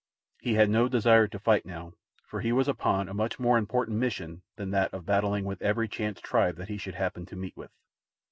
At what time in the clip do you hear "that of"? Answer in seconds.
4.71-5.05